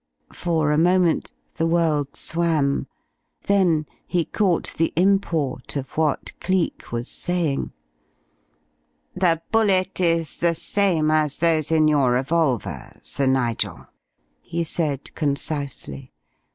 For 0.33 0.71
a 0.71 0.79
moment 0.79 1.31
the 1.57 1.67
world 1.67 2.15
swam. 2.15 2.87
Then 3.43 3.85
he 4.07 4.25
caught 4.25 4.73
the 4.75 4.91
import 4.95 5.75
of 5.75 5.95
what 5.95 6.31
Cleek 6.39 6.91
was 6.91 7.07
saying. 7.07 7.71
"The 9.15 9.43
bullet 9.51 9.99
is 9.99 10.39
the 10.39 10.55
same 10.55 11.11
as 11.11 11.37
those 11.37 11.69
in 11.71 11.87
your 11.87 12.13
revolver, 12.13 12.99
Sir 13.03 13.27
Nigel," 13.27 13.85
he 14.41 14.63
said, 14.63 15.13
concisely. 15.13 16.11